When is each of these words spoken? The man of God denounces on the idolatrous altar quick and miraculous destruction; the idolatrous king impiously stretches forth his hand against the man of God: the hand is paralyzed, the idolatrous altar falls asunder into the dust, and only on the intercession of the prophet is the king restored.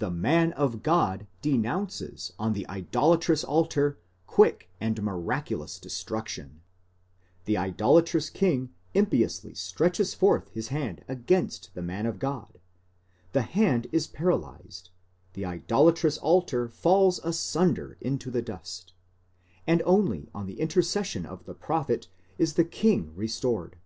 The 0.00 0.10
man 0.10 0.52
of 0.52 0.82
God 0.82 1.26
denounces 1.40 2.30
on 2.38 2.52
the 2.52 2.68
idolatrous 2.68 3.42
altar 3.42 3.98
quick 4.26 4.68
and 4.82 5.02
miraculous 5.02 5.78
destruction; 5.78 6.60
the 7.46 7.56
idolatrous 7.56 8.28
king 8.28 8.68
impiously 8.92 9.54
stretches 9.54 10.12
forth 10.12 10.50
his 10.50 10.68
hand 10.68 11.06
against 11.08 11.72
the 11.72 11.80
man 11.80 12.04
of 12.04 12.18
God: 12.18 12.60
the 13.32 13.40
hand 13.40 13.86
is 13.92 14.06
paralyzed, 14.06 14.90
the 15.32 15.46
idolatrous 15.46 16.18
altar 16.18 16.68
falls 16.68 17.18
asunder 17.20 17.96
into 18.02 18.30
the 18.30 18.42
dust, 18.42 18.92
and 19.66 19.80
only 19.86 20.28
on 20.34 20.44
the 20.44 20.60
intercession 20.60 21.24
of 21.24 21.46
the 21.46 21.54
prophet 21.54 22.08
is 22.36 22.56
the 22.60 22.64
king 22.66 23.14
restored. 23.16 23.76